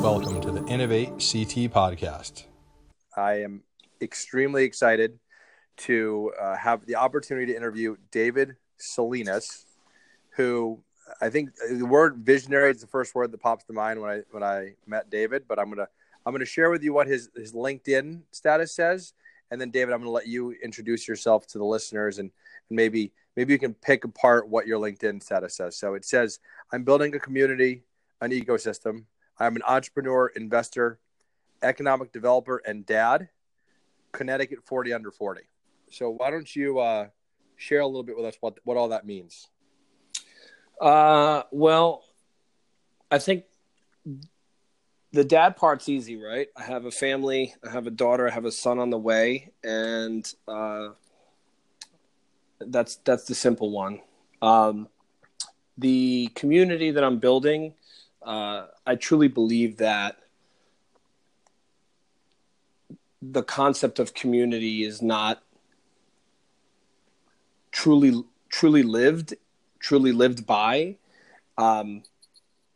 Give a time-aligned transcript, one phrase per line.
[0.00, 2.44] Welcome to the Innovate CT podcast.
[3.16, 3.64] I am
[4.00, 5.18] extremely excited
[5.78, 9.66] to uh, have the opportunity to interview David Salinas,
[10.36, 10.78] who
[11.20, 14.22] I think the word visionary is the first word that pops to mind when I
[14.30, 15.48] when I met David.
[15.48, 15.88] But I'm gonna
[16.24, 19.12] I'm gonna share with you what his his LinkedIn status says,
[19.50, 22.30] and then David, I'm gonna let you introduce yourself to the listeners and,
[22.70, 25.76] and maybe maybe you can pick apart what your LinkedIn status says.
[25.76, 26.40] So it says
[26.72, 27.82] I'm building a community,
[28.20, 29.04] an ecosystem.
[29.38, 31.00] I'm an entrepreneur, investor,
[31.62, 33.28] economic developer, and dad.
[34.12, 35.42] Connecticut 40 under 40.
[35.90, 37.08] So why don't you uh,
[37.56, 39.48] share a little bit with us what what all that means?
[40.80, 42.04] Uh, well,
[43.10, 43.44] I think
[45.12, 46.48] the dad part's easy, right?
[46.56, 49.52] I have a family, I have a daughter, I have a son on the way,
[49.62, 50.88] and uh,
[52.58, 54.00] that's that's the simple one.
[54.42, 54.88] Um,
[55.76, 57.74] the community that I'm building,
[58.22, 60.16] uh, I truly believe that
[63.20, 65.42] the concept of community is not
[67.72, 69.34] truly truly lived
[69.80, 70.96] truly lived by.
[71.56, 72.02] Um,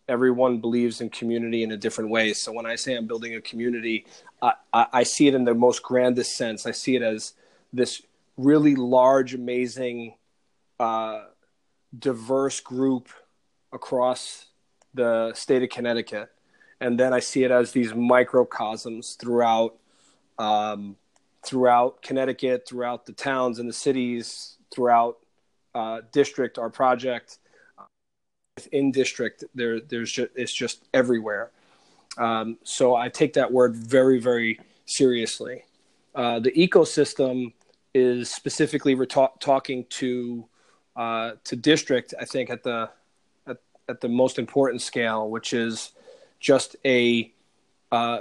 [0.09, 2.33] everyone believes in community in a different way.
[2.33, 4.07] So when i say i'm building a community
[4.41, 6.67] I, I, I see it in the most grandest sense.
[6.67, 7.35] I see it as
[7.73, 8.03] this
[8.39, 10.15] really large amazing
[10.81, 11.25] uh,
[11.99, 13.11] diverse group
[13.73, 14.47] across
[14.95, 16.31] the state of connecticut
[16.81, 19.77] and then i see it as these microcosms throughout
[20.39, 20.97] um,
[21.45, 25.19] throughout Connecticut, throughout the towns and the cities, throughout
[25.75, 27.39] uh, district, our project
[28.57, 29.45] Within district.
[29.55, 31.53] There, there's just it's just everywhere.
[32.17, 35.65] Um, so I take that word very, very seriously.
[36.13, 37.53] Uh, the ecosystem
[37.95, 40.47] is specifically re- talking to
[40.97, 42.15] uh, to district.
[42.21, 42.91] I think at the
[43.47, 43.59] at,
[43.89, 45.93] at the most important scale, which is
[46.41, 47.33] just a
[47.91, 48.21] uh,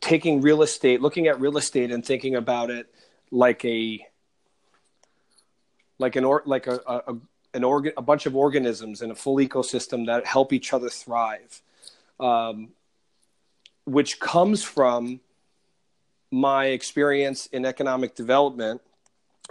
[0.00, 2.92] taking real estate, looking at real estate and thinking about it
[3.30, 4.06] like a
[5.98, 7.14] like an or like a, a
[7.54, 11.62] an organ a bunch of organisms in a full ecosystem that help each other thrive,
[12.20, 12.70] um,
[13.84, 15.20] which comes from
[16.34, 18.80] my experience in economic development,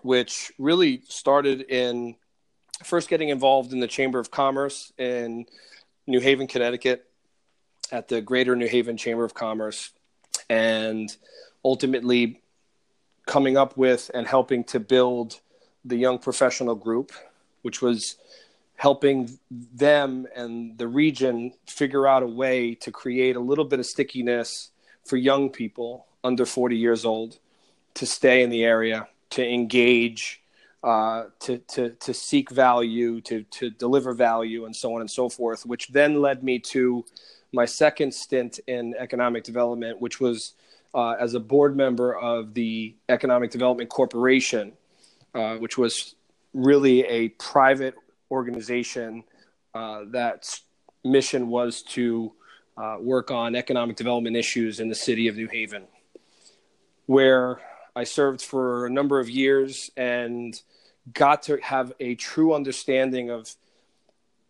[0.02, 2.14] which really started in
[2.84, 5.46] first getting involved in the Chamber of Commerce in
[6.08, 7.10] New Haven, Connecticut,
[7.90, 9.92] at the Greater New Haven Chamber of Commerce
[10.50, 11.16] and
[11.64, 12.42] ultimately
[13.26, 15.40] coming up with and helping to build
[15.86, 17.14] the young professional group,
[17.62, 18.18] which was
[18.76, 23.86] helping them and the region figure out a way to create a little bit of
[23.86, 24.72] stickiness
[25.06, 27.40] for young people under 40 years old
[27.96, 30.42] to stay in the area, to engage,
[30.84, 35.30] uh, to, to, to seek value, to, to deliver value, and so on and so
[35.30, 37.06] forth, which then led me to
[37.52, 40.54] my second stint in economic development, which was
[40.94, 44.74] uh, as a board member of the Economic Development Corporation,
[45.34, 46.16] uh, which was
[46.54, 47.96] really a private
[48.32, 49.24] organization
[49.74, 50.60] uh, that
[51.04, 52.32] mission was to
[52.78, 55.84] uh, work on economic development issues in the city of New Haven,
[57.06, 57.60] where
[57.96, 60.60] I served for a number of years and
[61.12, 63.54] got to have a true understanding of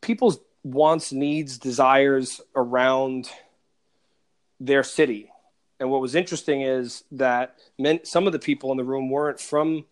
[0.02, 3.30] people's wants, needs, desires around
[4.60, 5.30] their city.
[5.80, 9.40] And what was interesting is that men, some of the people in the room weren't
[9.40, 9.86] from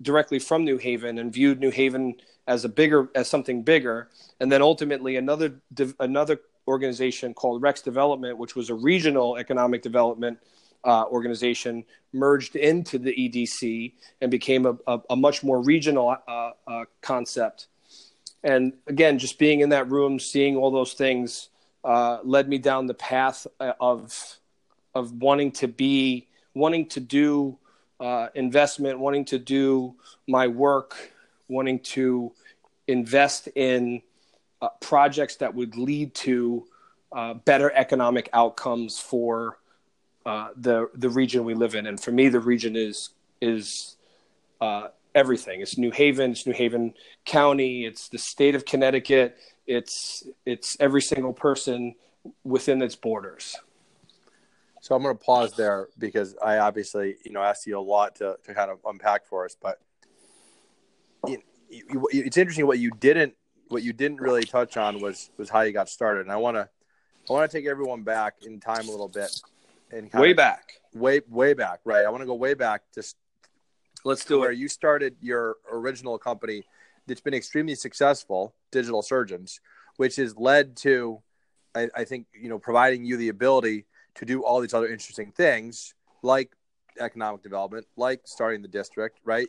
[0.00, 2.14] directly from New Haven and viewed New Haven
[2.46, 4.08] as a bigger as something bigger.
[4.38, 5.60] And then ultimately another
[5.98, 10.38] another organization called Rex Development, which was a regional economic development
[10.84, 16.50] uh, organization, merged into the EDC and became a, a, a much more regional uh,
[16.66, 17.68] uh, concept.
[18.42, 21.50] And again, just being in that room, seeing all those things,
[21.84, 24.36] uh, led me down the path uh, of
[24.94, 27.56] of wanting to be, wanting to do
[28.00, 29.94] uh, investment, wanting to do
[30.26, 31.12] my work,
[31.48, 32.32] wanting to
[32.88, 34.02] invest in
[34.80, 36.66] projects that would lead to
[37.44, 39.58] better economic outcomes for
[40.26, 41.86] uh, the the region we live in.
[41.86, 43.96] And for me, the region is is
[45.14, 45.60] everything.
[45.60, 46.94] It's New Haven, it's New Haven
[47.24, 49.36] County, it's the state of Connecticut,
[49.66, 51.94] it's it's every single person
[52.44, 53.56] within its borders.
[54.80, 58.16] So I'm going to pause there because I obviously, you know, asked you a lot
[58.16, 59.78] to, to kind of unpack for us, but
[61.26, 63.34] it, it's interesting what you didn't
[63.68, 66.56] what you didn't really touch on was was how you got started, and I want
[66.56, 66.68] to
[67.28, 69.30] I want to take everyone back in time a little bit
[69.90, 72.04] and way back, way way back, right?
[72.04, 73.16] I want to go way back just
[74.04, 74.58] Let's do where it.
[74.58, 76.64] you started your original company,
[77.06, 79.60] that's been extremely successful, Digital Surgeons,
[79.96, 81.20] which has led to,
[81.74, 85.32] I, I think, you know, providing you the ability to do all these other interesting
[85.32, 86.52] things like
[86.98, 89.48] economic development, like starting the district, right?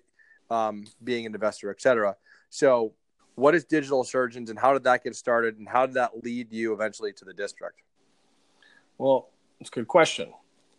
[0.50, 2.16] Um, being an investor, et cetera.
[2.50, 2.94] So,
[3.36, 6.52] what is Digital Surgeons and how did that get started and how did that lead
[6.52, 7.82] you eventually to the district?
[8.98, 9.30] Well,
[9.62, 10.34] it's a good question.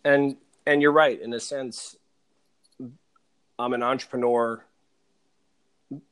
[0.05, 0.37] And
[0.67, 1.97] and you're right in a sense
[3.59, 4.65] I'm an entrepreneur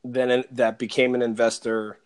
[0.04, 1.98] then that became an investor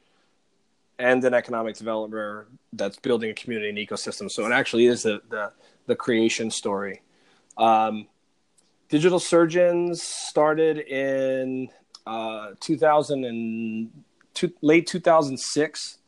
[0.98, 4.30] and an economic developer that's building a community and ecosystem.
[4.30, 5.52] So it actually is the the,
[5.86, 7.02] the creation story.
[7.56, 8.08] Um,
[8.88, 11.68] Digital Surgeons started in
[12.06, 13.90] uh, 2000 and
[14.34, 15.98] two, late 2006,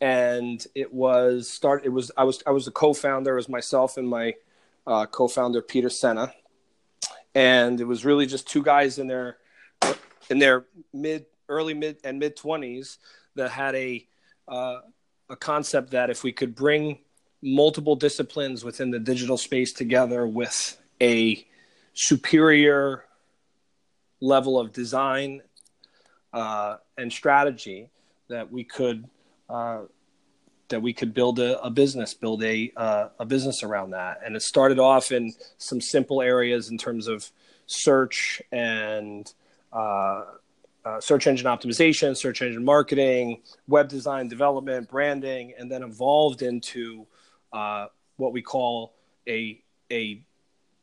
[0.00, 1.84] and it was start.
[1.84, 3.32] It was I was I was the co-founder.
[3.32, 4.34] It was myself and my
[4.86, 6.32] uh, co-founder Peter Sena,
[7.34, 9.36] and it was really just two guys in their
[10.30, 12.96] in their mid, early mid and mid 20s
[13.34, 14.06] that had a
[14.48, 14.80] uh,
[15.28, 16.98] a concept that if we could bring
[17.42, 21.46] multiple disciplines within the digital space together with a
[21.94, 23.04] superior
[24.20, 25.40] level of design
[26.32, 27.88] uh, and strategy
[28.28, 29.08] that we could
[29.50, 29.80] uh,
[30.68, 34.20] that we could build a, a business, build a uh, a business around that.
[34.24, 37.28] And it started off in some simple areas in terms of
[37.66, 39.32] search and
[39.72, 40.24] uh,
[40.84, 47.06] uh, search engine optimization, search engine marketing, web design development, branding, and then evolved into
[47.52, 47.86] uh,
[48.16, 48.94] what we call
[49.28, 49.60] a
[49.90, 50.22] a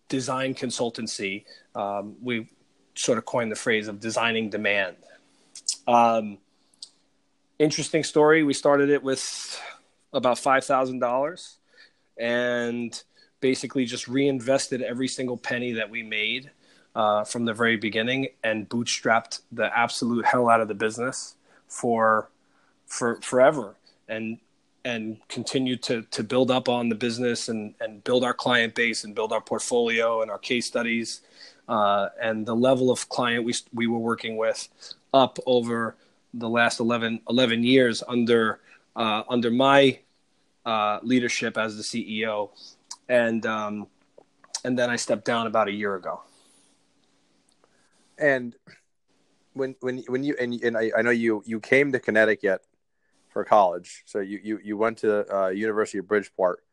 [0.10, 1.46] design consultancy.
[1.76, 2.50] Um, we
[2.96, 4.98] sort of coined the phrase of designing demand.
[5.88, 6.40] Um,
[7.60, 8.44] interesting story.
[8.44, 9.62] We started it with
[10.14, 11.58] about five thousand dollars,
[12.18, 13.02] and
[13.40, 16.50] basically just reinvested every single penny that we made
[16.96, 21.36] uh, from the very beginning and bootstrapped the absolute hell out of the business
[21.68, 22.30] for
[22.86, 23.76] for forever
[24.08, 24.40] and
[24.86, 29.04] and continue to to build up on the business and and build our client base
[29.04, 31.22] and build our portfolio and our case studies
[31.68, 34.70] uh, and the level of client we we were working with
[35.14, 35.96] up over
[36.40, 38.60] the last 11, 11 years under
[38.96, 40.00] uh, under my
[40.66, 42.50] uh, leadership as the CEO
[43.10, 43.88] and um,
[44.64, 46.22] and then I stepped down about a year ago.
[48.18, 48.56] And
[49.54, 52.62] when when when you and, and I, I know you you came to Connecticut
[53.30, 56.64] for college, so you you you went to uh, University of Bridgeport.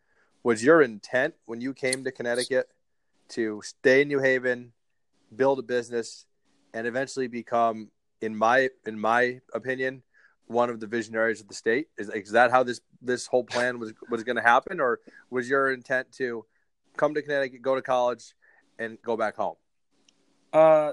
[0.43, 2.69] Was your intent when you came to Connecticut
[3.31, 4.73] to stay in New Haven,
[5.35, 6.27] build a business,
[6.75, 7.91] and eventually become,
[8.25, 10.03] in my in my opinion,
[10.47, 11.89] one of the visionaries of the state?
[11.99, 15.01] Is, is that how this this whole plan was was going to happen, or
[15.31, 16.45] was your intent to
[16.97, 18.35] come to Connecticut, go to college,
[18.79, 19.57] and go back home?
[20.53, 20.93] Uh,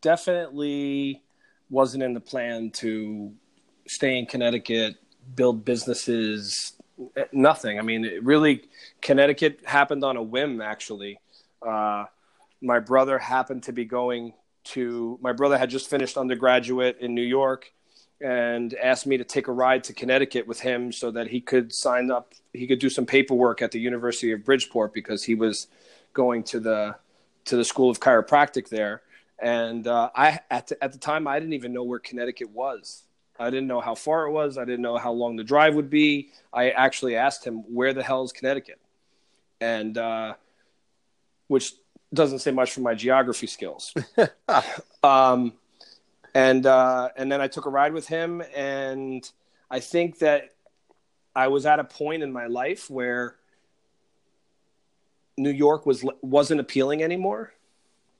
[0.00, 1.22] definitely
[1.70, 3.32] wasn't in the plan to
[3.86, 4.96] stay in Connecticut,
[5.34, 6.72] build businesses,
[7.32, 7.78] nothing.
[7.78, 8.62] I mean, it really,
[9.00, 11.18] Connecticut happened on a whim, actually.
[11.66, 12.04] Uh,
[12.62, 14.32] my brother happened to be going
[14.64, 17.72] to, my brother had just finished undergraduate in New York
[18.20, 21.72] and asked me to take a ride to Connecticut with him so that he could
[21.72, 25.66] sign up, he could do some paperwork at the University of Bridgeport because he was
[26.12, 26.96] going to the
[27.46, 29.02] to the School of Chiropractic there
[29.38, 33.02] and uh, I at the, at the time I didn't even know where Connecticut was.
[33.38, 34.56] I didn't know how far it was.
[34.58, 36.30] I didn't know how long the drive would be.
[36.52, 38.80] I actually asked him, "Where the hell is Connecticut?"
[39.60, 40.34] And uh,
[41.48, 41.72] which
[42.14, 43.94] doesn't say much for my geography skills.
[45.02, 45.52] um,
[46.34, 49.28] and uh, and then I took a ride with him, and
[49.70, 50.54] I think that
[51.34, 53.36] I was at a point in my life where
[55.36, 57.52] New York was wasn't appealing anymore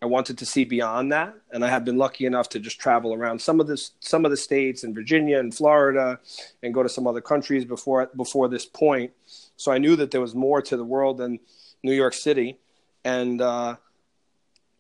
[0.05, 3.15] I wanted to see beyond that, and I have been lucky enough to just travel
[3.15, 6.21] around some of this, some of the states in Virginia and Florida,
[6.63, 9.13] and go to some other countries before before this point.
[9.57, 11.41] So I knew that there was more to the world than
[11.83, 12.59] New York City,
[13.03, 13.77] and uh,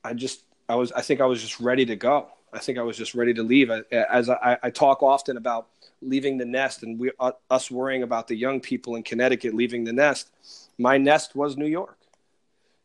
[0.04, 2.28] I just I was I think I was just ready to go.
[2.52, 3.70] I think I was just ready to leave.
[3.90, 5.68] As I, I talk often about
[6.00, 9.84] leaving the nest, and we uh, us worrying about the young people in Connecticut leaving
[9.84, 10.30] the nest.
[10.78, 11.98] My nest was New York,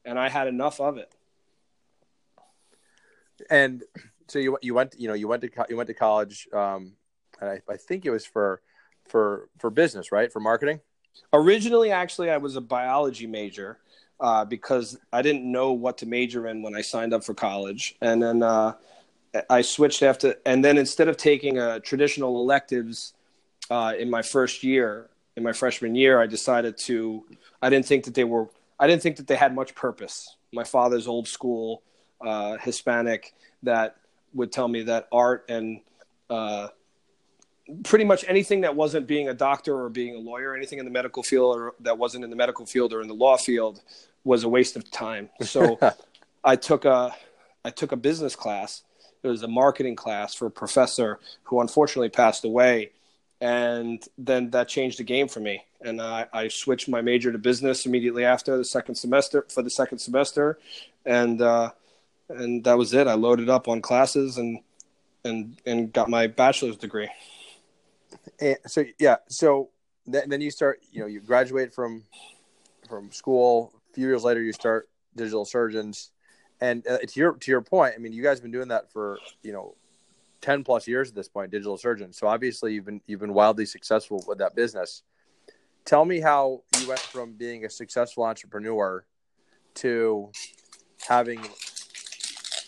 [0.05, 1.13] and I had enough of it
[3.49, 3.83] and
[4.27, 6.93] so you you went you know you went to you went to college um
[7.39, 8.61] and I, I think it was for
[9.07, 10.81] for for business right for marketing
[11.33, 13.79] originally actually i was a biology major
[14.19, 17.95] uh, because i didn't know what to major in when i signed up for college.
[18.01, 18.73] And then uh,
[19.49, 23.13] i switched after and then instead of taking a uh, traditional electives
[23.69, 27.23] uh, in my first year in my freshman year i decided to
[27.61, 28.49] i didn't think that they were
[28.79, 30.35] i didn't think that they had much purpose.
[30.53, 31.83] My father's old school
[32.25, 33.33] uh, Hispanic
[33.63, 33.97] that
[34.33, 35.81] would tell me that art and
[36.29, 36.69] uh,
[37.83, 40.91] pretty much anything that wasn't being a doctor or being a lawyer, anything in the
[40.91, 43.81] medical field or that wasn't in the medical field or in the law field
[44.23, 45.29] was a waste of time.
[45.41, 45.79] So
[46.43, 47.15] I took a
[47.63, 48.83] I took a business class.
[49.21, 52.91] It was a marketing class for a professor who unfortunately passed away,
[53.41, 55.65] and then that changed the game for me.
[55.81, 59.69] And I, I switched my major to business immediately after the second semester for the
[59.69, 60.57] second semester,
[61.05, 61.71] and uh,
[62.29, 63.07] and that was it.
[63.07, 64.59] I loaded up on classes and
[65.25, 67.09] and and got my bachelor's degree.
[68.41, 69.69] And so yeah, so
[70.11, 70.79] th- then you start.
[70.91, 72.03] You know, you graduate from
[72.87, 73.73] from school.
[73.91, 76.11] A few years later, you start digital surgeons.
[76.61, 78.91] And uh, to your to your point, I mean, you guys have been doing that
[78.91, 79.75] for you know,
[80.41, 82.17] ten plus years at this point, digital surgeons.
[82.17, 85.03] So obviously, you've been you've been wildly successful with that business.
[85.85, 89.05] Tell me how you went from being a successful entrepreneur
[89.75, 90.31] to
[91.07, 91.41] having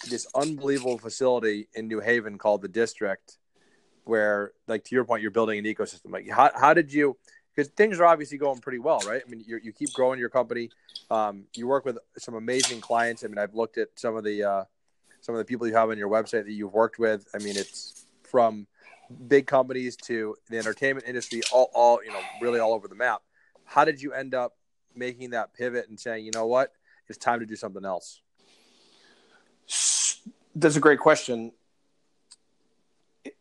[0.10, 3.38] this unbelievable facility in New Haven called the District,
[4.03, 6.12] where, like to your point, you're building an ecosystem.
[6.12, 7.17] Like, how how did you?
[7.53, 9.22] Because things are obviously going pretty well, right?
[9.25, 10.70] I mean, you you keep growing your company.
[11.10, 13.24] Um, you work with some amazing clients.
[13.24, 14.63] I mean, I've looked at some of the uh,
[15.22, 17.27] some of the people you have on your website that you've worked with.
[17.34, 18.67] I mean, it's from
[19.27, 23.22] big companies to the entertainment industry, all, all you know, really all over the map.
[23.65, 24.55] How did you end up
[24.96, 26.74] making that pivot and saying, you know what,
[27.08, 28.22] it's time to do something else?
[30.55, 31.51] That's a great question.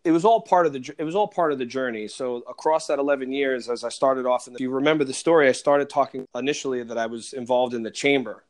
[0.04, 2.06] It was all part of the it was all part of the journey.
[2.08, 5.48] So across that 11 years, as I started off, and if you remember the story,
[5.48, 8.44] I started talking initially that I was involved in the chamber.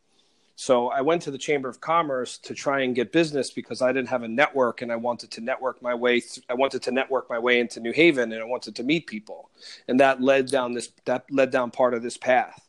[0.60, 3.94] So I went to the Chamber of Commerce to try and get business because I
[3.94, 6.20] didn't have a network and I wanted to network my way.
[6.20, 9.06] Th- I wanted to network my way into New Haven and I wanted to meet
[9.06, 9.48] people,
[9.88, 12.68] and that led down this that led down part of this path.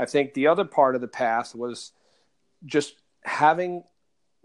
[0.00, 1.92] I think the other part of the path was
[2.64, 3.84] just having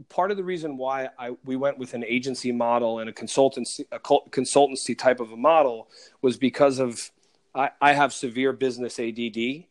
[0.10, 3.86] part of the reason why I, we went with an agency model and a consultancy
[3.92, 5.90] a consultancy type of a model
[6.22, 7.12] was because of
[7.56, 9.66] I, I have severe business ADD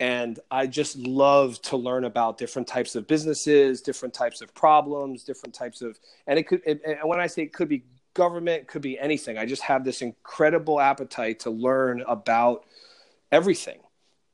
[0.00, 5.24] and I just love to learn about different types of businesses, different types of problems,
[5.24, 7.84] different types of and it could and when I say it could be
[8.14, 9.38] government, could be anything.
[9.38, 12.64] I just have this incredible appetite to learn about
[13.30, 13.78] everything.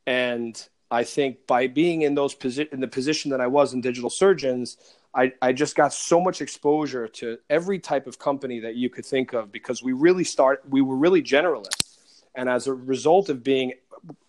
[0.07, 3.81] And I think by being in those posi- in the position that I was in
[3.81, 4.77] digital surgeons,
[5.17, 9.07] I, I just got so much exposure to every type of company that you could
[9.07, 11.99] think of because we really start we were really generalists.
[12.35, 13.73] And as a result of being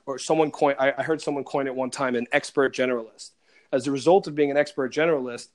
[0.06, 3.32] or someone coin I, I heard someone coin it one time an expert generalist.
[3.74, 5.50] As a result of being an expert generalist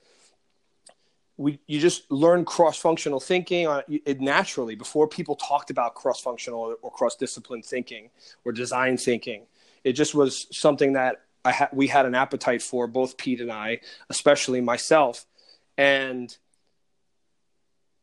[1.35, 6.21] we you just learn cross functional thinking on it naturally before people talked about cross
[6.21, 8.11] functional or cross discipline thinking
[8.45, 9.47] or design thinking
[9.83, 13.51] it just was something that I ha- we had an appetite for both Pete and
[13.51, 15.25] I, especially myself,
[15.77, 16.35] and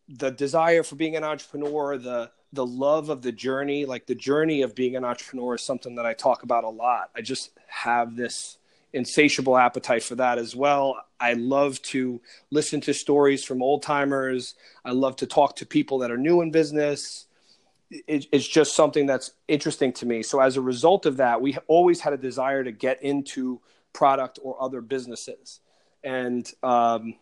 [0.09, 4.63] the desire for being an entrepreneur, the the love of the journey, like the journey
[4.63, 7.11] of being an entrepreneur, is something that I talk about a lot.
[7.15, 8.59] I just have this
[8.93, 10.97] insatiable appetite for that as well.
[11.21, 12.21] I love to
[12.51, 14.57] listen to stories from old timers.
[14.85, 17.27] I love to talk to people that are new in business
[17.91, 20.23] it, it's just something that's interesting to me.
[20.23, 23.61] So as a result of that, we always had a desire to get into
[23.93, 25.61] product or other businesses,
[26.05, 27.15] and um,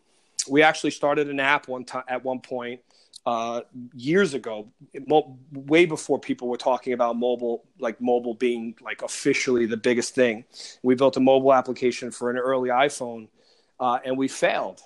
[0.48, 2.80] we actually started an app one time at one point
[3.28, 3.60] uh,
[3.94, 4.68] years ago,
[5.52, 10.44] way before people were talking about mobile, like mobile being like officially the biggest thing.
[10.82, 13.28] We built a mobile application for an early iPhone,
[13.80, 14.80] uh, and we failed.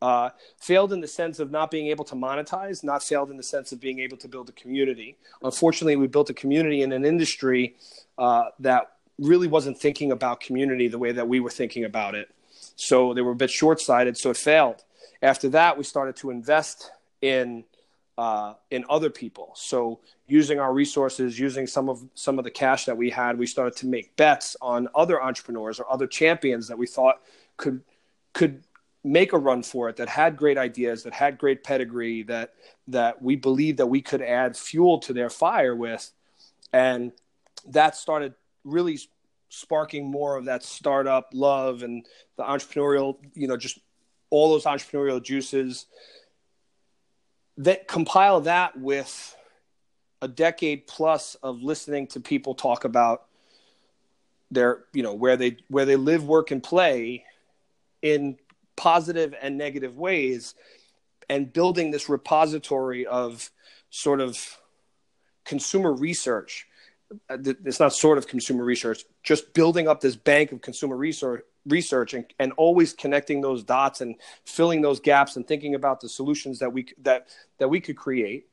[0.00, 3.42] Uh, failed in the sense of not being able to monetize, not failed in the
[3.42, 5.16] sense of being able to build a community.
[5.42, 7.74] Unfortunately, we built a community in an industry
[8.16, 12.30] uh, that really wasn't thinking about community the way that we were thinking about it.
[12.76, 14.84] So they were a bit short sighted, so it failed.
[15.20, 17.64] After that, we started to invest in.
[18.16, 19.52] Uh, in other people.
[19.54, 23.46] So using our resources, using some of some of the cash that we had, we
[23.46, 27.20] started to make bets on other entrepreneurs or other champions that we thought
[27.56, 27.80] could
[28.32, 28.64] could
[29.08, 32.54] make a run for it that had great ideas that had great pedigree that
[32.88, 36.10] that we believed that we could add fuel to their fire with.
[36.72, 37.12] And
[37.68, 38.34] that started
[38.64, 38.98] really
[39.48, 43.78] sparking more of that startup love and the entrepreneurial you know just
[44.30, 45.86] all those entrepreneurial juices
[47.56, 49.34] that compile that with
[50.20, 53.24] a decade plus of listening to people talk about
[54.50, 57.24] their you know where they where they live work and play
[58.02, 58.36] in
[58.78, 60.54] positive and negative ways
[61.28, 63.50] and building this repository of
[63.90, 64.58] sort of
[65.44, 66.66] consumer research
[67.30, 71.42] uh, it's not sort of consumer research just building up this bank of consumer research
[71.66, 74.14] research and, and always connecting those dots and
[74.46, 78.46] filling those gaps and thinking about the solutions that we that that we could create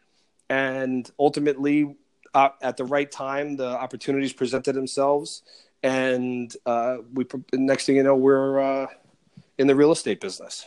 [0.50, 1.96] and ultimately,
[2.34, 5.42] uh, at the right time, the opportunities presented themselves,
[5.82, 7.26] and uh, we.
[7.54, 8.88] Next thing you know, we're uh,
[9.58, 10.66] in the real estate business.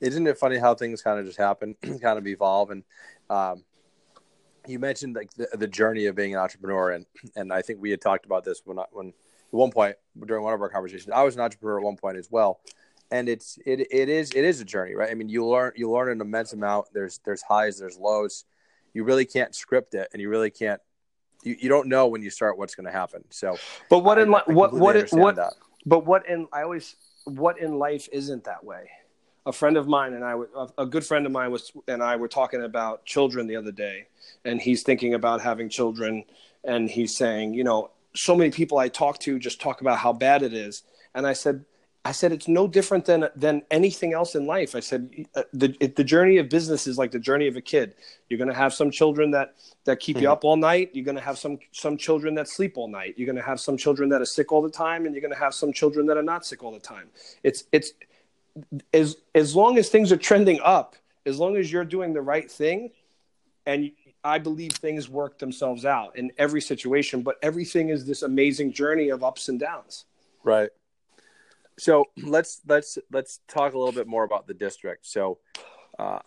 [0.00, 2.82] Isn't it funny how things kind of just happen, kind of evolve, and
[3.30, 3.64] um,
[4.66, 7.90] you mentioned like the, the journey of being an entrepreneur, and and I think we
[7.90, 9.14] had talked about this when I, when at
[9.50, 12.30] one point during one of our conversations, I was an entrepreneur at one point as
[12.30, 12.60] well,
[13.10, 15.10] and it's it it is it is a journey, right?
[15.10, 16.88] I mean, you learn you learn an immense amount.
[16.92, 18.44] There's there's highs, there's lows.
[18.92, 20.80] You really can't script it, and you really can't.
[21.42, 23.24] You, you don't know when you start what's going to happen.
[23.30, 23.56] So,
[23.90, 24.44] but what in life?
[24.46, 25.36] What what what?
[25.36, 25.54] That.
[25.86, 28.90] But what in I always what in life isn't that way?
[29.46, 30.34] a friend of mine and I,
[30.78, 34.06] a good friend of mine was, and I were talking about children the other day,
[34.44, 36.24] and he's thinking about having children,
[36.64, 40.12] and he's saying, you know, so many people I talk to just talk about how
[40.12, 40.82] bad it is,
[41.14, 41.64] and I said,
[42.06, 44.74] I said it's no different than than anything else in life.
[44.74, 47.94] I said uh, the the journey of business is like the journey of a kid.
[48.28, 50.24] You're going to have some children that that keep mm-hmm.
[50.24, 50.90] you up all night.
[50.92, 53.14] You're going to have some some children that sleep all night.
[53.16, 55.32] You're going to have some children that are sick all the time, and you're going
[55.32, 57.08] to have some children that are not sick all the time.
[57.42, 57.92] It's it's
[58.92, 62.50] as as long as things are trending up, as long as you're doing the right
[62.50, 62.90] thing,
[63.64, 63.92] and
[64.22, 67.22] I believe things work themselves out in every situation.
[67.22, 70.04] But everything is this amazing journey of ups and downs.
[70.42, 70.68] Right.
[71.78, 75.06] So let's let's let's talk a little bit more about the district.
[75.06, 75.38] So
[75.98, 76.20] uh,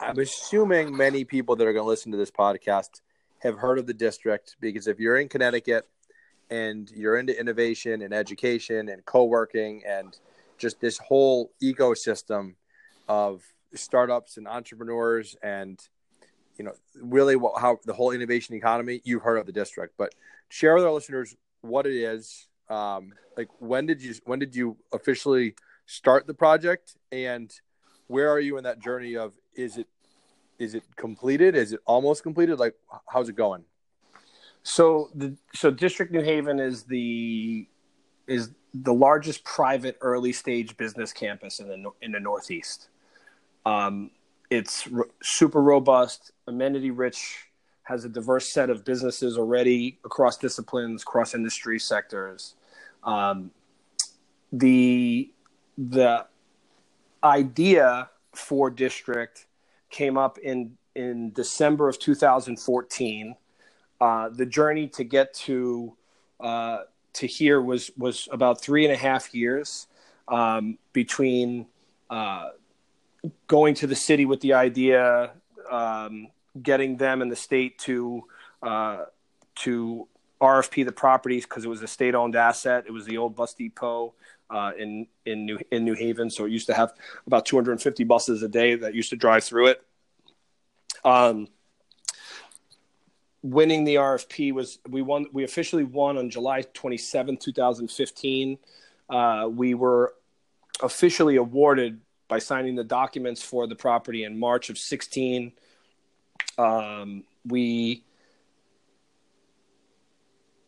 [0.00, 3.00] I'm assuming many people that are going to listen to this podcast
[3.40, 5.88] have heard of the district because if you're in Connecticut
[6.50, 10.18] and you're into innovation and education and co-working and
[10.58, 12.54] just this whole ecosystem
[13.08, 13.42] of
[13.74, 15.80] startups and entrepreneurs and
[16.58, 20.14] you know really what, how the whole innovation economy you've heard of the district but
[20.48, 24.76] share with our listeners what it is um, like when did you when did you
[24.92, 25.54] officially
[25.86, 27.52] start the project and
[28.06, 29.88] where are you in that journey of is it
[30.58, 32.74] is it completed is it almost completed like
[33.08, 33.64] how's it going
[34.62, 37.66] so the so district new haven is the
[38.26, 42.88] is the largest private early stage business campus in the in the Northeast.
[43.66, 44.10] Um,
[44.48, 44.88] it's
[45.22, 47.48] super robust, amenity rich,
[47.82, 52.54] has a diverse set of businesses already across disciplines, cross industry sectors.
[53.04, 53.50] Um,
[54.52, 55.32] the
[55.78, 56.26] the
[57.22, 59.46] idea for district
[59.90, 63.34] came up in in December of 2014.
[64.00, 65.96] Uh, the journey to get to
[66.40, 66.78] uh,
[67.14, 69.86] to here was was about three and a half years
[70.28, 71.66] um, between
[72.08, 72.50] uh,
[73.46, 75.32] going to the city with the idea,
[75.70, 76.28] um,
[76.62, 78.24] getting them and the state to
[78.62, 79.04] uh,
[79.56, 80.08] to
[80.40, 82.84] RFP the properties because it was a state owned asset.
[82.86, 84.14] It was the old bus depot
[84.48, 86.92] uh, in in New in New Haven, so it used to have
[87.26, 89.82] about 250 buses a day that used to drive through it.
[91.04, 91.48] Um,
[93.42, 95.26] winning the RFP was we won.
[95.32, 98.58] We officially won on July 27, 2015.
[99.08, 100.14] Uh, we were
[100.82, 105.52] officially awarded by signing the documents for the property in March of 16.
[106.56, 108.04] Um, we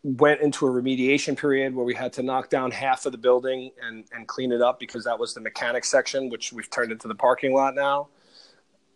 [0.04, 3.70] went into a remediation period where we had to knock down half of the building
[3.82, 7.06] and, and clean it up because that was the mechanic section, which we've turned into
[7.06, 8.08] the parking lot now,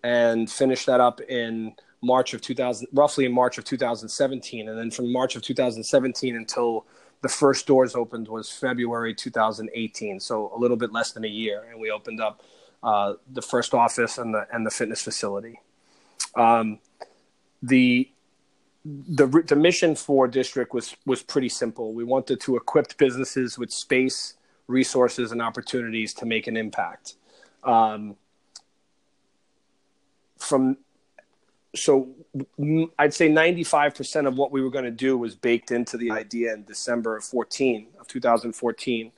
[0.02, 4.68] and finished that up in March of 2000, roughly in March of 2017.
[4.68, 6.86] And then from March of 2017 until
[7.22, 10.18] the first doors opened was February 2018.
[10.18, 11.66] So a little bit less than a year.
[11.70, 12.42] And we opened up
[12.82, 15.60] uh, the first office and the, and the fitness facility.
[16.34, 16.80] Um,
[17.62, 18.10] the,
[18.86, 21.92] the, the mission for district was, was pretty simple.
[21.92, 24.34] We wanted to equip businesses with space,
[24.68, 27.14] resources, and opportunities to make an impact.
[27.64, 28.16] Um,
[30.38, 30.76] from
[31.74, 32.08] so
[32.98, 36.54] I'd say 95% of what we were going to do was baked into the idea
[36.54, 39.12] in December of 14 of 2014.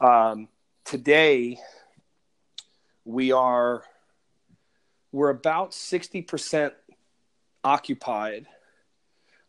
[0.00, 0.48] Um,
[0.84, 1.58] today,
[3.04, 3.84] we are
[5.12, 6.72] we're about 60%
[7.64, 8.46] occupied,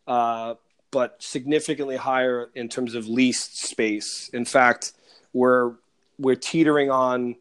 [0.10, 0.56] uh,
[0.92, 4.30] but significantly higher in terms of leased space.
[4.34, 4.92] In fact,
[5.32, 5.76] we're
[6.18, 7.36] we're teetering on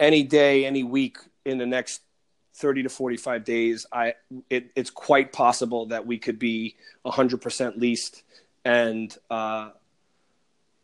[0.00, 2.00] any day, any week in the next
[2.54, 4.14] 30 to 45 days, I
[4.48, 8.22] it, it's quite possible that we could be 100% leased
[8.64, 9.70] and uh,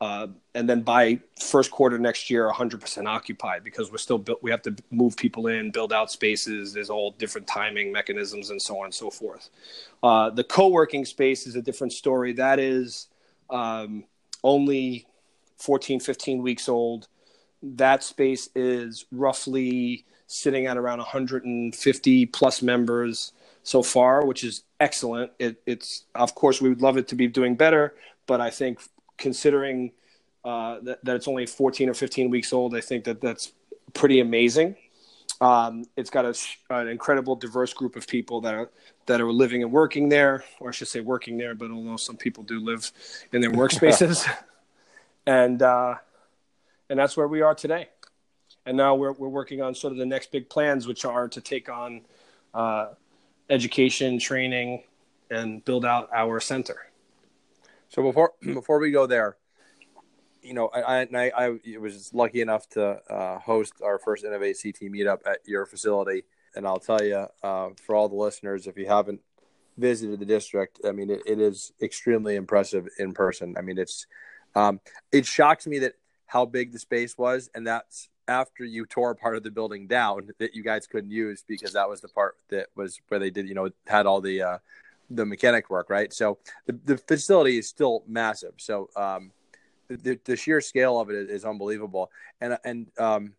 [0.04, 4.50] uh, and then by first quarter next year 100% occupied because we're still built we
[4.50, 6.74] have to move people in build out spaces.
[6.74, 9.48] There's all different timing mechanisms and so on and so forth.
[10.02, 12.34] Uh, the co-working space is a different story.
[12.34, 13.06] That is
[13.48, 14.04] um,
[14.42, 15.06] only
[15.56, 17.08] 14 15 weeks old.
[17.62, 25.32] That space is roughly sitting at around 150 plus members so far, which is excellent.
[25.38, 27.94] It, it's of course we would love it to be doing better,
[28.26, 28.80] but I think
[29.18, 29.92] considering
[30.44, 33.52] uh, that, that it's only 14 or 15 weeks old, I think that that's
[33.94, 34.76] pretty amazing.
[35.40, 36.34] Um, it's got a,
[36.70, 38.70] an incredible diverse group of people that are
[39.06, 42.16] that are living and working there, or I should say working there, but although some
[42.16, 42.90] people do live
[43.32, 44.28] in their workspaces,
[45.26, 45.96] and uh,
[46.88, 47.88] and that's where we are today.
[48.66, 51.40] And now we're we're working on sort of the next big plans, which are to
[51.40, 52.02] take on
[52.54, 52.88] uh,
[53.50, 54.84] education, training,
[55.30, 56.76] and build out our center.
[57.94, 59.36] So before before we go there,
[60.42, 64.90] you know, I I, I was lucky enough to uh, host our first Innovate CT
[64.92, 66.24] meetup at your facility,
[66.56, 69.20] and I'll tell you, uh, for all the listeners, if you haven't
[69.78, 73.54] visited the district, I mean, it, it is extremely impressive in person.
[73.56, 74.06] I mean, it's
[74.56, 74.80] um,
[75.12, 75.94] it shocks me that
[76.26, 80.30] how big the space was, and that's after you tore part of the building down
[80.38, 83.46] that you guys couldn't use because that was the part that was where they did,
[83.46, 84.58] you know, had all the uh,
[85.10, 86.12] the mechanic work, right?
[86.12, 88.54] So the, the facility is still massive.
[88.56, 89.32] So um,
[89.88, 92.10] the, the sheer scale of it is, unbelievable.
[92.40, 93.32] And and um,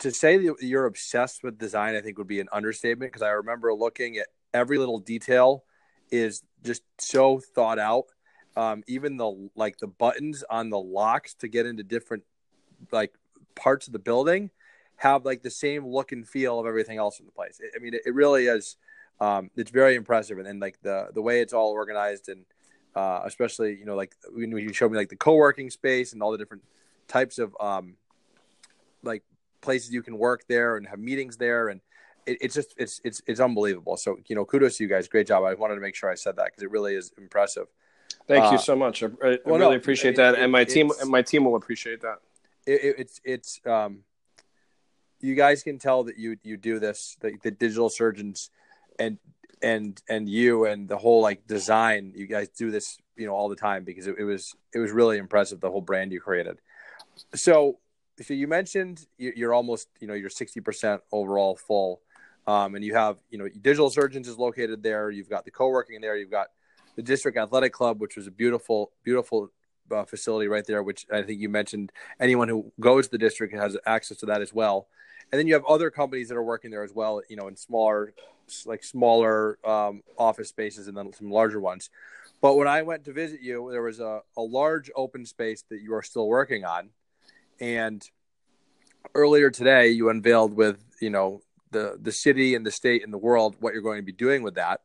[0.00, 3.30] to say that you're obsessed with design, I think would be an understatement because I
[3.30, 5.64] remember looking at every little detail
[6.10, 8.06] is just so thought out.
[8.54, 12.22] Um, even the like the buttons on the locks to get into different
[12.90, 13.14] like
[13.54, 14.50] parts of the building
[14.96, 17.60] have like the same look and feel of everything else in the place.
[17.74, 18.76] I mean, it, it really is.
[19.22, 22.44] Um, it's very impressive, and then like the the way it's all organized, and
[22.96, 26.32] uh, especially you know like when you showed me like the co-working space and all
[26.32, 26.64] the different
[27.06, 27.94] types of um,
[29.02, 29.22] like
[29.60, 31.80] places you can work there and have meetings there, and
[32.26, 33.96] it, it's just it's it's it's unbelievable.
[33.96, 35.44] So you know, kudos to you guys, great job.
[35.44, 37.68] I wanted to make sure I said that because it really is impressive.
[38.26, 39.04] Thank uh, you so much.
[39.04, 41.56] I, I well, really no, appreciate it, that, and my team and my team will
[41.56, 42.18] appreciate that
[42.66, 44.00] it, it's it's um,
[45.20, 48.50] you guys can tell that you you do this the, the digital surgeons
[49.02, 49.18] and
[49.62, 53.48] and and you and the whole like design you guys do this you know all
[53.48, 56.58] the time because it, it was it was really impressive the whole brand you created
[57.34, 57.78] so
[58.20, 62.00] so you mentioned you're almost you know you're 60% overall full
[62.46, 66.00] um, and you have you know digital surgeons is located there you've got the co-working
[66.00, 66.48] there you've got
[66.96, 69.50] the district athletic club which was a beautiful beautiful
[69.90, 71.92] uh, facility right there, which I think you mentioned.
[72.18, 74.88] Anyone who goes to the district has access to that as well.
[75.30, 77.56] And then you have other companies that are working there as well, you know, in
[77.56, 78.12] smaller,
[78.66, 81.90] like smaller um, office spaces and then some larger ones.
[82.40, 85.80] But when I went to visit you, there was a, a large open space that
[85.80, 86.90] you are still working on.
[87.60, 88.04] And
[89.14, 93.18] earlier today, you unveiled with, you know, the, the city and the state and the
[93.18, 94.80] world what you're going to be doing with that.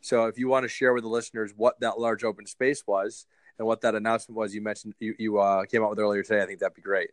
[0.00, 3.26] So if you want to share with the listeners what that large open space was
[3.58, 6.42] and what that announcement was you mentioned you, you uh, came out with earlier today,
[6.42, 7.10] I think that'd be great.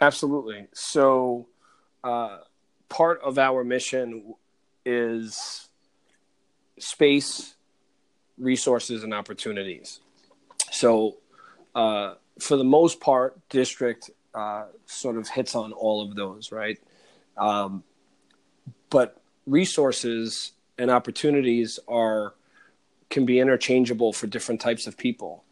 [0.00, 0.66] Absolutely.
[0.74, 1.48] So,
[2.02, 2.38] uh,
[2.88, 4.34] part of our mission
[4.90, 5.68] is
[6.78, 7.54] space,
[8.38, 10.00] resources, and opportunities.
[10.70, 11.18] So,
[11.74, 16.78] uh, for the most part, district uh, sort of hits on all of those, right?
[17.36, 17.84] Um,
[18.88, 22.34] but resources and opportunities are
[23.10, 25.44] can be interchangeable for different types of people.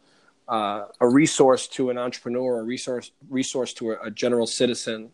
[0.47, 5.11] Uh, a resource to an entrepreneur, a resource resource to a, a general citizen,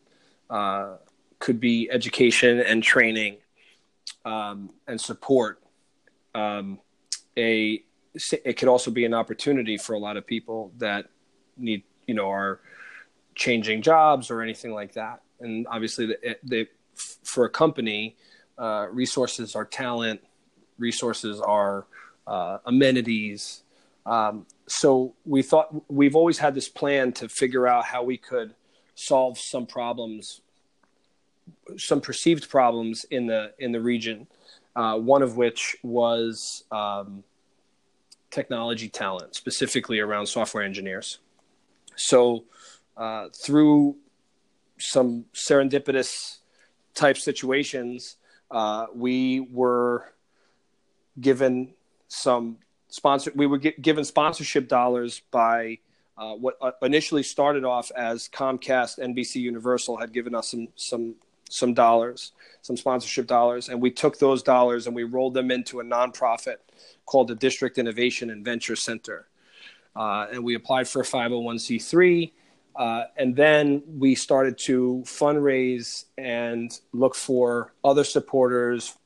[0.49, 0.95] uh,
[1.39, 3.37] could be education and training
[4.23, 5.61] um, and support.
[6.33, 6.79] Um,
[7.37, 7.83] a
[8.43, 11.07] it could also be an opportunity for a lot of people that
[11.57, 12.61] need you know are
[13.35, 15.21] changing jobs or anything like that.
[15.39, 16.67] And obviously, the, the
[17.23, 18.15] for a company,
[18.57, 20.21] uh, resources are talent,
[20.77, 21.85] resources are
[22.25, 23.63] uh, amenities.
[24.05, 28.55] Um, so we thought we've always had this plan to figure out how we could
[28.95, 30.41] solve some problems,
[31.77, 34.27] some perceived problems in the in the region.
[34.75, 37.23] Uh, one of which was um,
[38.29, 41.19] technology talent, specifically around software engineers.
[41.95, 42.43] So
[42.97, 43.95] uh, through
[44.77, 46.39] some serendipitous
[46.93, 48.17] type situations,
[48.51, 50.13] uh, we were
[51.19, 51.73] given
[52.09, 52.57] some
[52.89, 53.31] sponsor.
[53.35, 55.79] We were get, given sponsorship dollars by
[56.17, 61.15] uh, what uh, initially started off as Comcast, NBC Universal had given us some some
[61.49, 62.31] some dollars,
[62.61, 66.57] some sponsorship dollars, and we took those dollars and we rolled them into a nonprofit
[67.05, 69.27] called the District Innovation and Venture Center,
[69.95, 72.31] uh, and we applied for a 501c3.
[72.75, 78.97] Uh, and then we started to fundraise and look for other supporters,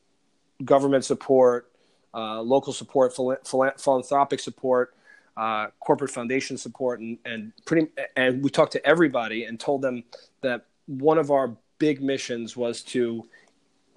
[0.64, 1.70] government support,
[2.12, 4.94] uh, local support, philanthropic support,
[5.36, 7.86] uh, corporate foundation support, and, and pretty.
[8.16, 10.02] And we talked to everybody and told them
[10.40, 13.26] that one of our big missions was to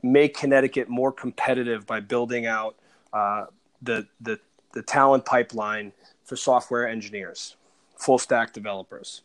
[0.02, 2.76] make Connecticut more competitive by building out
[3.14, 3.46] uh,
[3.84, 4.40] the, the
[4.74, 5.94] the talent pipeline
[6.26, 7.56] for software engineers,
[7.96, 9.22] full stack developers,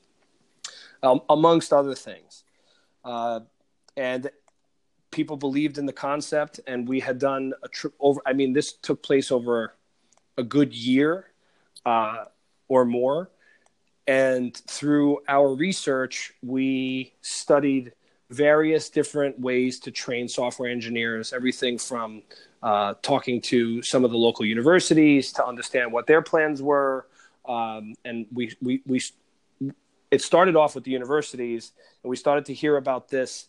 [1.02, 2.44] um, amongst other things.
[3.04, 3.40] Uh,
[3.96, 4.30] and
[5.10, 8.20] people believed in the concept, and we had done a trip over.
[8.26, 9.74] I mean, this took place over
[10.36, 11.30] a good year
[11.84, 12.24] uh,
[12.68, 13.30] or more.
[14.06, 17.92] And through our research, we studied
[18.30, 22.22] various different ways to train software engineers, everything from
[22.62, 27.06] uh, talking to some of the local universities to understand what their plans were.
[27.46, 29.02] Um, and we, we, we,
[30.10, 33.48] it started off with the universities, and we started to hear about this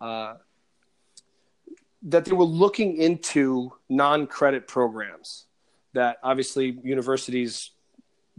[0.00, 0.34] uh,
[2.02, 5.46] that they were looking into non credit programs
[5.92, 7.70] that obviously universities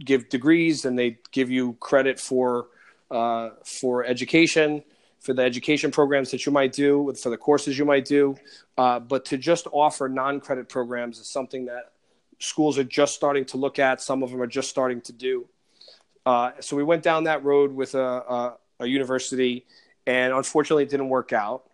[0.04, 2.66] give degrees and they give you credit for
[3.10, 4.82] uh, for education
[5.22, 8.36] for the education programs that you might do for the courses you might do.
[8.76, 11.92] Uh, but to just offer non-credit programs is something that
[12.40, 14.00] schools are just starting to look at.
[14.00, 15.46] Some of them are just starting to do.
[16.26, 19.64] Uh, so we went down that road with a, a, a university
[20.06, 21.64] and unfortunately it didn't work out.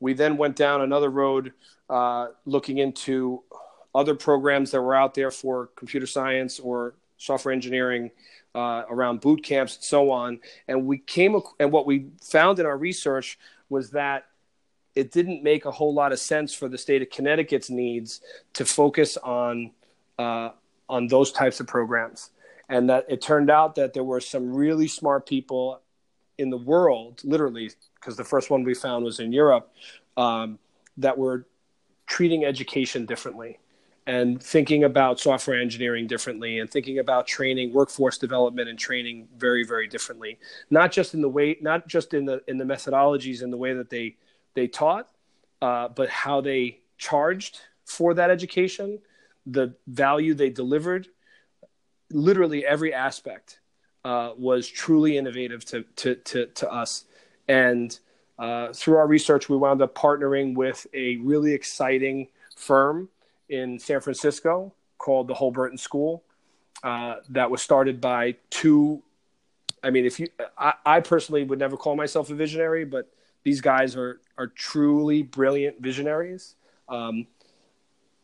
[0.00, 1.52] We then went down another road
[1.88, 3.42] uh, looking into
[3.94, 8.10] other programs that were out there for computer science or software engineering
[8.54, 10.40] uh, around boot camps and so on.
[10.68, 13.38] And we came and what we found in our research
[13.68, 14.26] was that
[14.94, 18.20] it didn't make a whole lot of sense for the state of Connecticut's needs
[18.52, 19.72] to focus on
[20.18, 20.50] uh,
[20.88, 22.30] on those types of programs.
[22.68, 25.80] And that it turned out that there were some really smart people
[26.38, 29.72] in the world, literally, because the first one we found was in Europe,
[30.16, 30.58] um,
[30.96, 31.46] that were
[32.06, 33.58] treating education differently
[34.06, 39.64] and thinking about software engineering differently and thinking about training workforce development and training very
[39.64, 40.38] very differently.
[40.70, 43.72] Not just in the way not just in the in the methodologies and the way
[43.72, 44.16] that they
[44.54, 45.08] they taught
[45.62, 48.98] uh, but how they charged for that education
[49.46, 51.08] the value they delivered.
[52.10, 53.60] Literally every aspect
[54.04, 57.04] uh, was truly innovative to, to, to, to us.
[57.48, 57.98] And
[58.38, 63.08] uh, through our research we wound up partnering with a really exciting firm
[63.48, 66.24] in San Francisco called the Holberton School
[66.82, 69.02] uh, that was started by two.
[69.82, 73.10] I mean, if you, I, I, personally would never call myself a visionary, but
[73.42, 76.56] these guys are are truly brilliant visionaries.
[76.88, 77.26] Um,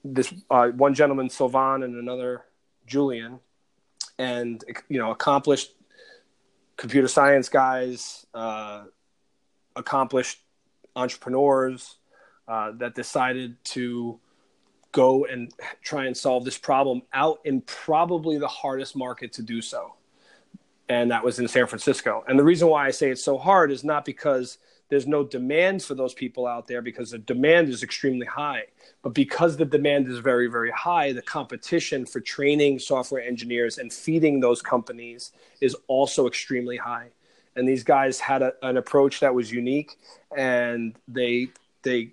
[0.05, 2.45] this uh, one gentleman, Sylvain, and another
[2.87, 3.41] Julien,
[4.19, 5.73] and you know, accomplished
[6.77, 8.85] computer science guys, uh,
[9.77, 10.39] accomplished
[10.97, 11.97] entrepreneurs
[12.49, 14.19] uh, that decided to
[14.93, 19.63] go and try and solve this problem out in probably the hardest market to do
[19.63, 19.95] so.
[20.89, 22.25] And that was in San Francisco.
[22.27, 25.85] And the reason why I say it's so hard is not because there's no demand
[25.85, 28.65] for those people out there, because the demand is extremely high.
[29.03, 33.93] But because the demand is very, very high, the competition for training software engineers and
[33.93, 37.11] feeding those companies is also extremely high.
[37.55, 39.97] And these guys had a, an approach that was unique,
[40.37, 41.49] and they
[41.83, 42.13] they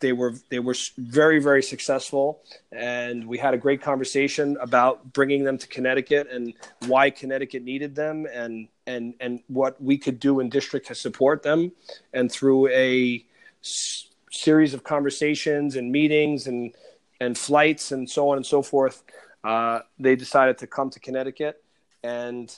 [0.00, 5.44] they were they were very very successful, and we had a great conversation about bringing
[5.44, 6.54] them to Connecticut and
[6.86, 11.42] why Connecticut needed them, and and and what we could do in district to support
[11.42, 11.72] them,
[12.12, 13.24] and through a
[13.62, 16.74] s- series of conversations and meetings and
[17.20, 19.02] and flights and so on and so forth,
[19.44, 21.62] uh, they decided to come to Connecticut,
[22.02, 22.54] and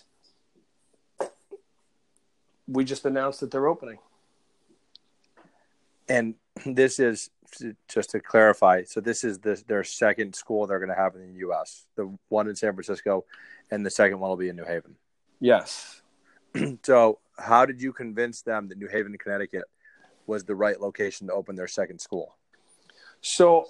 [2.67, 3.99] we just announced that they're opening.
[6.09, 7.31] And this is
[7.89, 8.83] just to clarify.
[8.85, 11.87] So this is the, their second school they're going to have in the U.S.
[11.97, 13.25] The one in San Francisco,
[13.71, 14.97] and the second one will be in New Haven.
[15.41, 16.03] Yes.
[16.83, 19.65] so how did you convince them that New Haven, Connecticut,
[20.27, 22.35] was the right location to open their second school?
[23.21, 23.69] So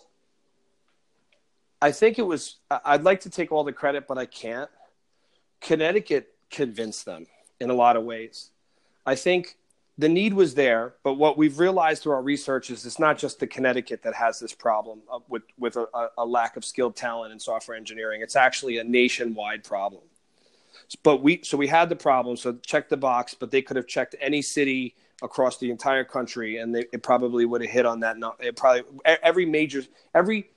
[1.81, 2.57] I think it was.
[2.71, 4.71] I'd like to take all the credit, but I can't.
[5.61, 7.27] Connecticut convinced them
[7.61, 8.51] in a lot of ways.
[9.05, 9.57] I think
[9.99, 13.41] the need was there, but what we've realized through our research is it's not just
[13.41, 15.87] the Connecticut that has this problem uh, with with a,
[16.19, 18.21] a, lack of skilled talent in software engineering.
[18.21, 20.03] It's actually a nationwide problem.
[21.03, 23.35] But we so we had the problem, so check the box.
[23.35, 27.47] But they could have checked any city across the entire country, and they, it probably
[27.47, 28.17] would have hit on that.
[28.41, 29.83] It probably every major
[30.15, 30.51] every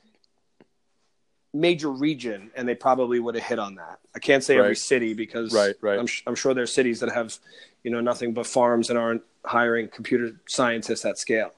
[1.54, 4.00] major region, and they probably would have hit on that.
[4.14, 4.66] I can't say right.
[4.66, 5.98] every city because right, right.
[5.98, 7.38] I'm, I'm sure there's cities that have
[7.84, 11.54] you know nothing but farms and aren't hiring computer scientists at scale.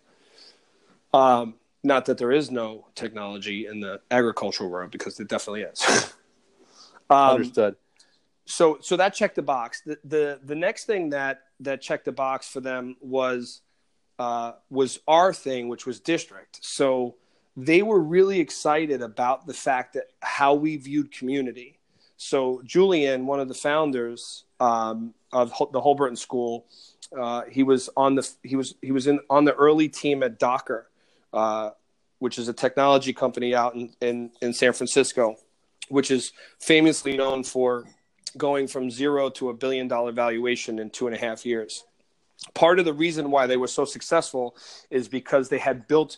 [1.13, 5.84] Um, not that there is no technology in the agricultural world, because there definitely is.
[7.10, 7.76] um, Understood.
[8.46, 9.82] So, so that checked the box.
[9.86, 13.62] The, the the next thing that that checked the box for them was
[14.20, 16.63] uh, was our thing, which was district.
[16.63, 17.15] So
[17.58, 21.80] they were really excited about the fact that how we viewed community.
[22.17, 26.65] So Julien, one of the founders um, of the Holberton School,
[27.17, 30.39] uh, he was on the he was he was in on the early team at
[30.39, 30.88] Docker,
[31.34, 31.71] uh,
[32.19, 35.36] which is a technology company out in, in in San Francisco,
[35.89, 37.86] which is famously known for
[38.38, 41.84] going from zero to a billion dollar valuation in two and a half years.
[42.54, 44.56] Part of the reason why they were so successful
[44.89, 46.17] is because they had built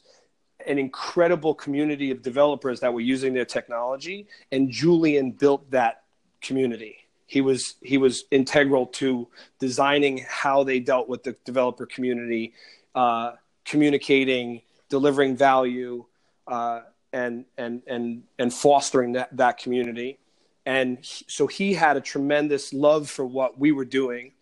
[0.66, 6.04] an incredible community of developers that were using their technology, and Julien built that
[6.42, 7.03] community.
[7.34, 12.54] He was he was integral to designing how they dealt with the developer community,
[12.94, 13.32] uh,
[13.66, 16.06] communicating, delivering value,
[16.46, 20.20] uh, and and and and fostering that that community.
[20.68, 24.34] And so he had a tremendous love for what we were doing.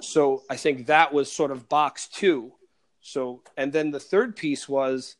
[0.00, 2.50] So I think that was sort of box two.
[3.00, 5.14] So and then the third piece was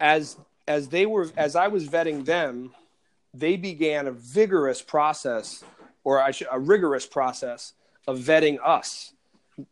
[0.00, 2.72] as as they were as I was vetting them,
[3.34, 5.62] they began a vigorous process,
[6.04, 7.74] or I should, a rigorous process
[8.06, 9.12] of vetting us,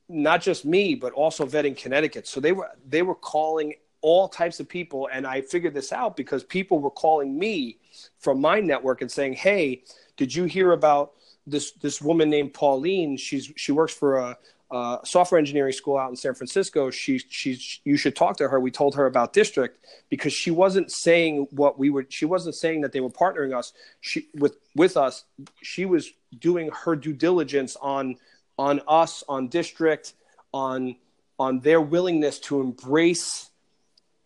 [0.09, 2.27] not just me, but also vetting Connecticut.
[2.27, 6.17] So they were they were calling all types of people, and I figured this out
[6.17, 7.79] because people were calling me
[8.19, 9.83] from my network and saying, "Hey,
[10.17, 11.12] did you hear about
[11.47, 13.17] this this woman named Pauline?
[13.17, 14.38] She's she works for a,
[14.70, 16.90] uh, software engineering school out in San Francisco.
[16.90, 18.61] She she's you should talk to her.
[18.61, 19.78] We told her about district
[20.11, 22.07] because she wasn't saying what we were.
[22.09, 23.72] She wasn't saying that they were partnering us.
[24.00, 25.24] She with with us.
[25.62, 28.16] She was doing her due diligence on
[28.59, 30.14] on us, on district,
[30.52, 30.96] on
[31.38, 33.50] on their willingness to embrace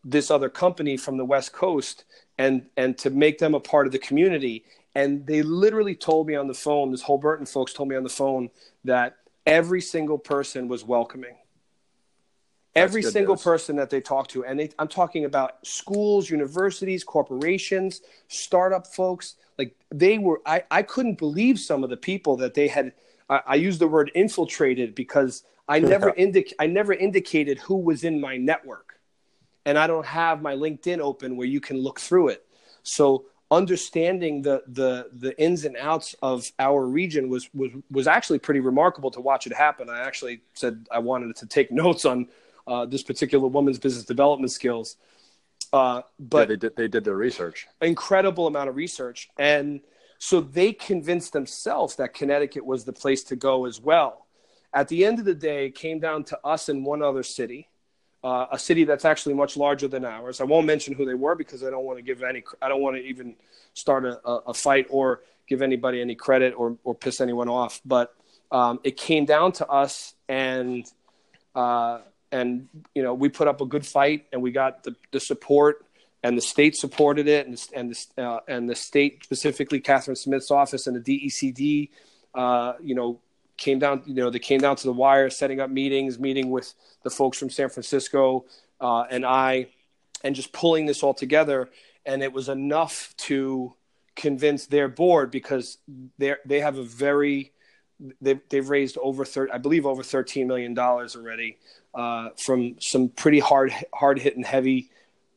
[0.04, 2.04] this other company from the West Coast
[2.36, 4.64] and and to make them a part of the community.
[4.94, 6.90] And they literally told me on the phone.
[6.90, 8.50] This Holberton folks told me on the phone
[8.84, 11.36] that every single person was welcoming.
[12.74, 13.42] That's every single news.
[13.42, 19.34] person that they talked to, and they, I'm talking about schools, universities, corporations, startup folks.
[19.58, 22.92] Like they were, I, I couldn't believe some of the people that they had.
[23.28, 28.04] I, I use the word infiltrated because I never indic, I never indicated who was
[28.04, 28.98] in my network,
[29.66, 32.46] and I don't have my LinkedIn open where you can look through it.
[32.82, 38.38] So understanding the the the ins and outs of our region was was was actually
[38.38, 39.90] pretty remarkable to watch it happen.
[39.90, 42.28] I actually said I wanted to take notes on
[42.66, 44.96] uh, this particular woman's business development skills.
[45.72, 47.68] Uh, but yeah, they did they did their research.
[47.82, 49.80] Incredible amount of research, and
[50.18, 54.26] so they convinced themselves that Connecticut was the place to go as well.
[54.74, 57.68] At the end of the day, it came down to us and one other city
[58.24, 60.40] uh, a city that's actually much larger than ours.
[60.40, 62.42] I won't mention who they were because I don't want to give any.
[62.60, 63.34] I don't want to even
[63.74, 67.80] start a, a fight or give anybody any credit or or piss anyone off.
[67.84, 68.14] But
[68.50, 70.84] um, it came down to us, and
[71.54, 75.20] uh, and you know we put up a good fight, and we got the, the
[75.20, 75.84] support,
[76.22, 80.16] and the state supported it, and the, and the uh, and the state specifically Catherine
[80.16, 81.90] Smith's office and the DECD,
[82.34, 83.20] uh, you know,
[83.56, 86.74] came down, you know, they came down to the wire, setting up meetings, meeting with
[87.02, 88.44] the folks from San Francisco
[88.80, 89.68] uh, and I,
[90.24, 91.70] and just pulling this all together.
[92.04, 93.74] And it was enough to
[94.14, 95.78] convince their board because
[96.18, 97.52] they they have a very
[98.20, 101.58] they've, they've raised over 30, I believe over $13 million already
[101.94, 104.90] uh, from some pretty hard, hard hitting heavy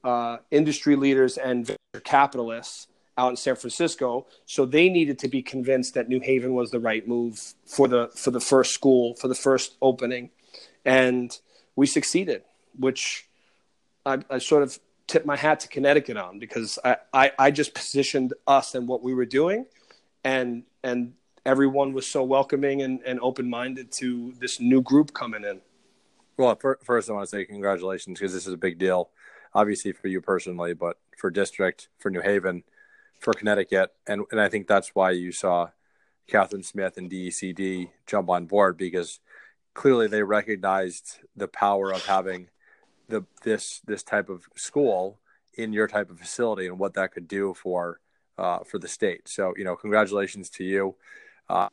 [0.03, 4.27] uh, industry leaders and venture capitalists out in San Francisco.
[4.45, 8.09] So they needed to be convinced that New Haven was the right move for the
[8.15, 10.31] for the first school for the first opening,
[10.83, 11.37] and
[11.75, 12.43] we succeeded,
[12.77, 13.27] which
[14.05, 17.73] I, I sort of tipped my hat to Connecticut on because I, I, I just
[17.73, 19.65] positioned us and what we were doing,
[20.23, 21.13] and and
[21.45, 25.61] everyone was so welcoming and, and open minded to this new group coming in.
[26.37, 29.09] Well, first I want to say congratulations because this is a big deal,
[29.53, 32.63] obviously for you personally, but for district, for New Haven,
[33.25, 35.69] for Connecticut, and and I think that's why you saw
[36.27, 39.19] Catherine Smith and DECD jump on board because
[39.73, 42.49] clearly they recognized the power of having
[43.09, 45.19] the this this type of school
[45.55, 47.99] in your type of facility and what that could do for
[48.37, 49.27] uh, for the state.
[49.27, 50.95] So you know, congratulations to you.
[51.49, 51.69] Uh,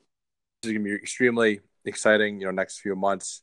[0.63, 2.41] this is going to be extremely exciting.
[2.41, 3.43] You know, next few months.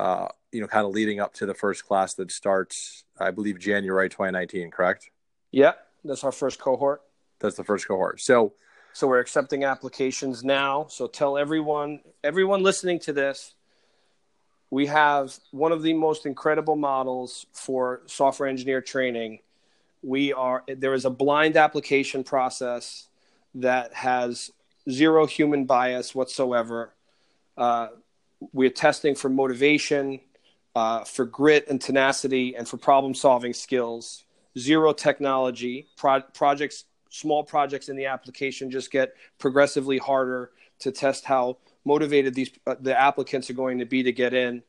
[0.00, 3.58] Uh, you know, kind of leading up to the first class that starts, I believe,
[3.58, 4.70] January 2019.
[4.70, 5.10] Correct?
[5.50, 5.72] Yeah,
[6.02, 7.02] that's our first cohort.
[7.42, 8.20] That's the first cohort.
[8.20, 8.54] So,
[8.92, 10.86] so we're accepting applications now.
[10.88, 13.54] So tell everyone, everyone listening to this,
[14.70, 19.40] we have one of the most incredible models for software engineer training.
[20.02, 23.08] We are there is a blind application process
[23.56, 24.50] that has
[24.88, 26.94] zero human bias whatsoever.
[27.56, 27.88] Uh,
[28.52, 30.20] we're testing for motivation,
[30.74, 34.24] uh, for grit and tenacity and for problem solving skills.
[34.58, 40.50] Zero technology pro- projects, small projects in the application just get progressively harder
[40.80, 44.62] to test how motivated these uh, the applicants are going to be to get in.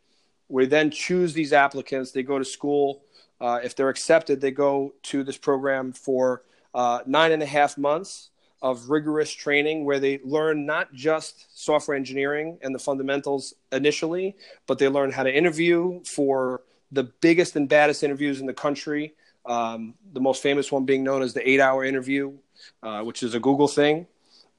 [0.49, 2.11] We then choose these applicants.
[2.11, 3.03] They go to school.
[3.39, 7.77] Uh, if they're accepted, they go to this program for uh, nine and a half
[7.77, 8.29] months
[8.61, 14.35] of rigorous training where they learn not just software engineering and the fundamentals initially,
[14.67, 19.13] but they learn how to interview for the biggest and baddest interviews in the country.
[19.45, 22.33] Um, the most famous one being known as the eight hour interview,
[22.81, 24.07] uh, which is a Google thing.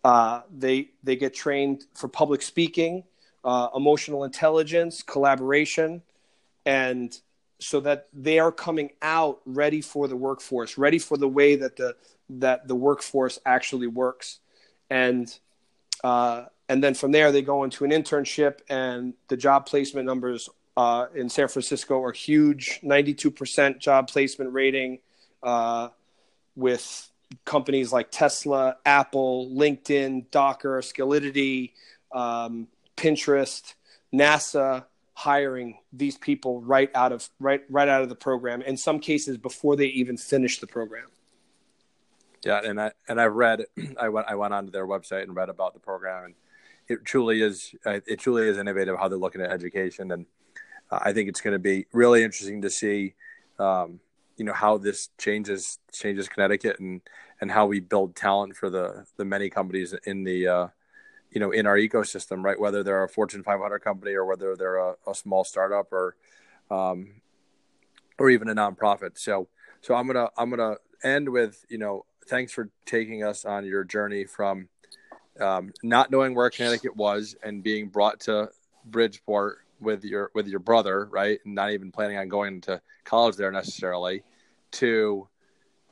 [0.03, 3.05] Uh, they, they get trained for public speaking,
[3.45, 6.03] uh, emotional intelligence, collaboration,
[6.67, 7.19] and
[7.59, 11.77] so that they are coming out ready for the workforce, ready for the way that
[11.77, 11.97] the
[12.29, 14.41] that the workforce actually works,
[14.91, 15.39] and
[16.03, 20.49] uh, and then from there they go into an internship, and the job placement numbers
[20.77, 24.99] uh, in San Francisco are huge, ninety two percent job placement rating,
[25.43, 25.89] uh,
[26.57, 27.11] with
[27.45, 31.73] companies like Tesla, Apple, LinkedIn, Docker, Scality,
[32.13, 33.75] um, Pinterest,
[34.13, 38.99] NASA hiring these people right out of right right out of the program in some
[38.99, 41.07] cases before they even finish the program.
[42.45, 43.65] Yeah and i and i've read
[44.01, 46.35] i went i went onto their website and read about the program and
[46.89, 50.27] it truly is it truly is innovative how they're looking at education and
[50.91, 53.15] i think it's going to be really interesting to see
[53.59, 54.01] um,
[54.37, 57.01] you know how this changes changes connecticut and
[57.41, 60.67] and how we build talent for the the many companies in the uh,
[61.31, 62.59] you know in our ecosystem right?
[62.59, 66.17] Whether they're a fortune 500 company or whether they're a, a small startup or
[66.71, 67.21] um,
[68.19, 69.19] or even a nonprofit.
[69.19, 69.49] So
[69.85, 73.85] so i'm gonna i'm gonna end with you know thanks for taking us on your
[73.85, 74.69] journey from
[75.41, 78.49] um, not knowing where connecticut was and being brought to
[78.87, 81.39] bridgeport with your with your brother right?
[81.45, 84.23] And not even planning on going to college there necessarily
[84.73, 85.29] to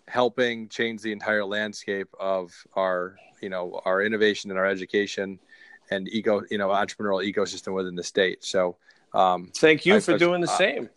[0.08, 5.38] helping change the entire landscape of our you know our innovation and our education
[5.90, 8.44] and eco you know entrepreneurial ecosystem within the state.
[8.44, 8.76] So
[9.14, 10.88] um, thank you I, for doing the uh, same.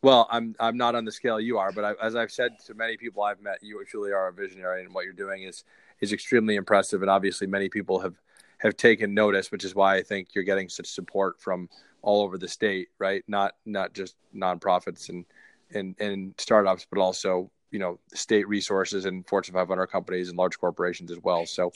[0.00, 2.74] well i'm i'm not on the scale you are but I, as i've said to
[2.74, 5.64] many people i've met you truly are a visionary and what you're doing is
[6.00, 7.02] is extremely impressive.
[7.02, 8.14] And obviously many people have
[8.58, 11.68] have taken notice which is why i think you're getting such support from
[12.02, 15.24] all over the state right not not just nonprofits and
[15.74, 20.58] and and startups but also you know state resources and Fortune 500 companies and large
[20.58, 21.46] corporations as well.
[21.46, 21.72] So,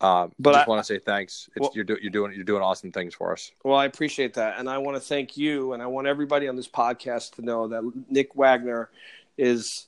[0.00, 1.48] uh, but I just want to say thanks.
[1.56, 3.52] Well, you're, do, you're doing you're doing awesome things for us.
[3.64, 6.56] Well, I appreciate that, and I want to thank you, and I want everybody on
[6.56, 8.90] this podcast to know that Nick Wagner
[9.38, 9.86] is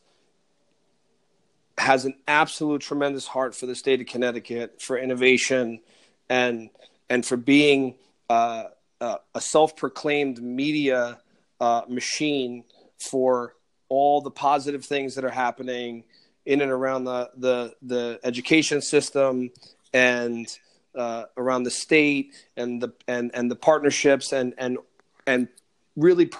[1.76, 5.80] has an absolute tremendous heart for the state of Connecticut, for innovation,
[6.28, 6.70] and
[7.08, 7.94] and for being
[8.28, 8.64] uh,
[9.00, 11.18] uh, a self-proclaimed media
[11.60, 12.64] uh, machine
[12.98, 13.54] for
[13.88, 16.04] all the positive things that are happening
[16.46, 19.50] in and around the the, the education system
[19.92, 20.58] and
[20.94, 24.78] uh, around the state and the and and the partnerships and and
[25.26, 25.48] and
[25.96, 26.30] really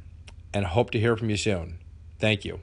[0.54, 1.80] and hope to hear from you soon.
[2.18, 2.62] Thank you.